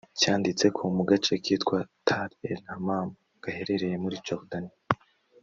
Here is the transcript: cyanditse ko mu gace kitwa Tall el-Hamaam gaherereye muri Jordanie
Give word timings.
cyanditse 0.19 0.65
ko 0.75 0.83
mu 0.95 1.03
gace 1.09 1.33
kitwa 1.45 1.77
Tall 2.07 2.31
el-Hamaam 2.51 3.09
gaherereye 3.43 3.95
muri 4.03 4.15
Jordanie 4.27 4.75